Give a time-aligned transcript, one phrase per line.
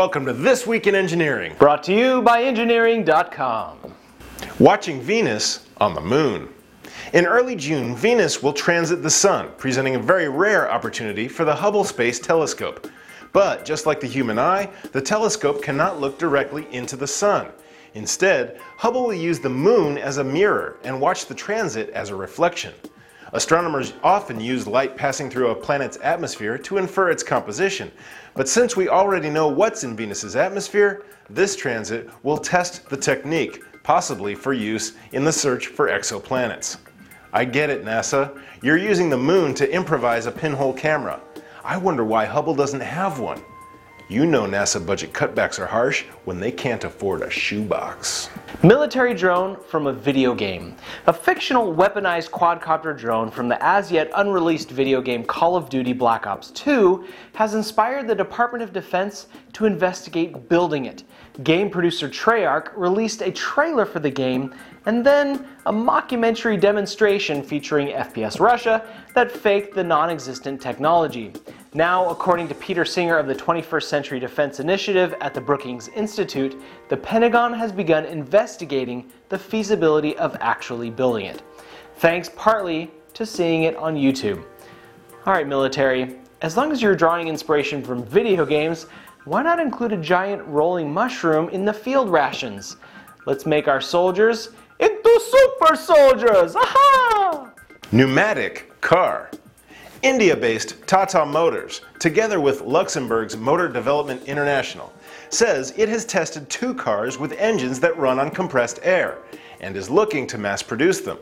[0.00, 1.54] welcome to This Week in Engineering.
[1.58, 3.76] Brought to you by Engineering.com.
[4.58, 6.48] Watching Venus on the Moon.
[7.12, 11.54] In early June, Venus will transit the Sun, presenting a very rare opportunity for the
[11.54, 12.88] Hubble Space Telescope.
[13.34, 17.48] But just like the human eye, the telescope cannot look directly into the Sun.
[17.92, 22.16] Instead, Hubble will use the Moon as a mirror and watch the transit as a
[22.16, 22.72] reflection.
[23.32, 27.92] Astronomers often use light passing through a planet's atmosphere to infer its composition.
[28.34, 33.62] But since we already know what's in Venus's atmosphere, this transit will test the technique,
[33.84, 36.78] possibly for use in the search for exoplanets.
[37.32, 38.36] I get it, NASA.
[38.62, 41.20] You're using the moon to improvise a pinhole camera.
[41.62, 43.40] I wonder why Hubble doesn't have one.
[44.10, 48.28] You know NASA budget cutbacks are harsh when they can't afford a shoebox.
[48.64, 50.74] Military drone from a video game.
[51.06, 55.92] A fictional weaponized quadcopter drone from the as yet unreleased video game Call of Duty
[55.92, 61.04] Black Ops 2 has inspired the Department of Defense to investigate building it.
[61.42, 64.52] Game producer Treyarch released a trailer for the game
[64.86, 71.32] and then a mockumentary demonstration featuring FPS Russia that faked the non existent technology.
[71.72, 76.60] Now, according to Peter Singer of the 21st Century Defense Initiative at the Brookings Institute,
[76.88, 81.42] the Pentagon has begun investigating the feasibility of actually building it,
[81.96, 84.44] thanks partly to seeing it on YouTube.
[85.26, 88.86] Alright, military, as long as you're drawing inspiration from video games,
[89.24, 92.76] why not include a giant rolling mushroom in the field rations?
[93.26, 96.56] Let's make our soldiers into super soldiers!
[96.56, 97.50] Aha!
[97.92, 99.30] Pneumatic car.
[100.02, 104.90] India based Tata Motors, together with Luxembourg's Motor Development International,
[105.28, 109.18] says it has tested two cars with engines that run on compressed air
[109.60, 111.18] and is looking to mass produce them.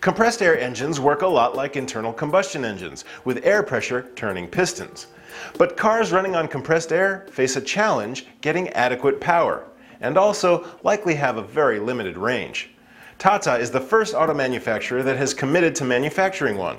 [0.00, 5.08] Compressed air engines work a lot like internal combustion engines, with air pressure turning pistons.
[5.58, 9.64] But cars running on compressed air face a challenge getting adequate power,
[10.00, 12.70] and also likely have a very limited range.
[13.18, 16.76] Tata is the first auto manufacturer that has committed to manufacturing one.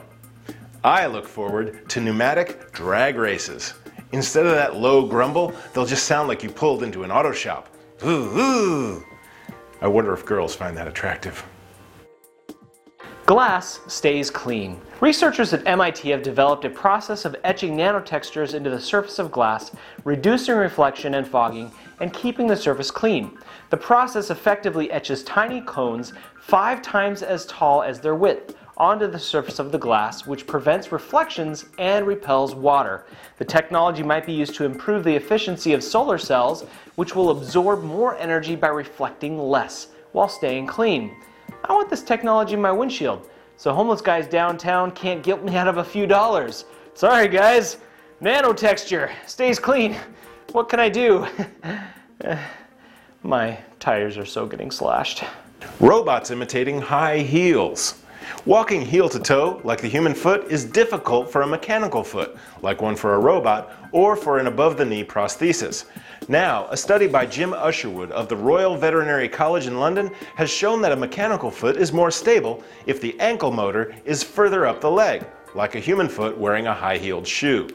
[0.83, 3.73] I look forward to pneumatic drag races.
[4.11, 7.69] Instead of that low grumble, they'll just sound like you pulled into an auto shop.
[8.05, 9.05] Ooh, ooh.
[9.81, 11.43] I wonder if girls find that attractive.
[13.25, 14.81] Glass stays clean.
[14.99, 19.71] Researchers at MIT have developed a process of etching nanotextures into the surface of glass,
[20.03, 23.37] reducing reflection and fogging, and keeping the surface clean.
[23.69, 29.19] The process effectively etches tiny cones five times as tall as their width onto the
[29.19, 33.05] surface of the glass, which prevents reflections and repels water.
[33.37, 37.83] The technology might be used to improve the efficiency of solar cells, which will absorb
[37.83, 41.15] more energy by reflecting less while staying clean.
[41.65, 45.67] I want this technology in my windshield, so homeless guys downtown can't guilt me out
[45.67, 46.65] of a few dollars.
[46.93, 47.77] Sorry, guys.
[48.21, 49.95] Nanotexture stays clean.
[50.51, 51.25] What can I do?
[53.23, 55.23] my tires are so getting slashed.
[55.79, 58.02] Robots imitating high heels.
[58.45, 62.81] Walking heel to toe, like the human foot, is difficult for a mechanical foot, like
[62.81, 65.85] one for a robot, or for an above the knee prosthesis.
[66.27, 70.81] Now, a study by Jim Usherwood of the Royal Veterinary College in London has shown
[70.81, 74.91] that a mechanical foot is more stable if the ankle motor is further up the
[74.91, 77.67] leg, like a human foot wearing a high heeled shoe.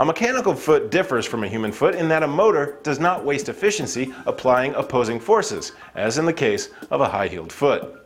[0.00, 3.48] A mechanical foot differs from a human foot in that a motor does not waste
[3.48, 8.03] efficiency applying opposing forces, as in the case of a high heeled foot.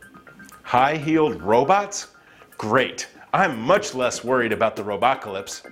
[0.69, 2.09] High heeled robots?
[2.59, 3.07] Great.
[3.33, 5.63] I'm much less worried about the robocalypse.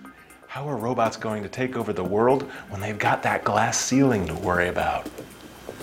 [0.48, 4.26] How are robots going to take over the world when they've got that glass ceiling
[4.26, 5.08] to worry about?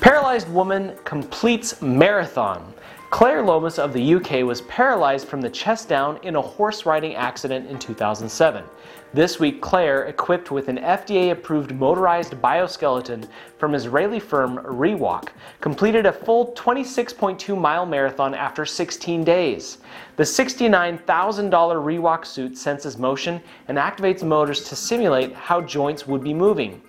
[0.01, 2.75] Paralyzed woman completes marathon.
[3.15, 7.15] Claire Lomas of the UK was paralyzed from the chest down in a horse riding
[7.15, 8.65] accident in 2007.
[9.13, 15.29] This week, Claire, equipped with an FDA approved motorized bioskeleton from Israeli firm Rewalk,
[15.61, 19.79] completed a full 26.2 mile marathon after 16 days.
[20.17, 26.34] The $69,000 Rewalk suit senses motion and activates motors to simulate how joints would be
[26.34, 26.83] moving.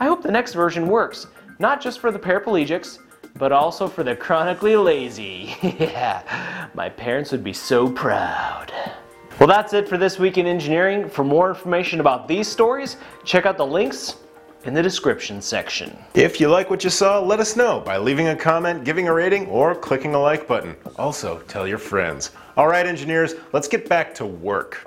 [0.00, 1.28] I hope the next version works,
[1.60, 2.98] not just for the paraplegics,
[3.38, 5.54] but also for the chronically lazy.
[5.62, 8.72] yeah, my parents would be so proud.
[9.38, 11.08] Well, that's it for this week in engineering.
[11.08, 14.16] For more information about these stories, check out the links
[14.64, 15.96] in the description section.
[16.14, 19.14] If you like what you saw, let us know by leaving a comment, giving a
[19.14, 20.74] rating, or clicking the like button.
[20.96, 22.32] Also, tell your friends.
[22.56, 24.84] All right, engineers, let's get back to work.